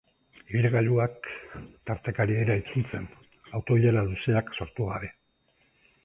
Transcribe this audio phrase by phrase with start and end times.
[0.51, 1.27] Ibilgailuak
[1.89, 3.05] tarteka ari dira itzultzen,
[3.59, 5.11] auto-ilara luzeak sortu gabe.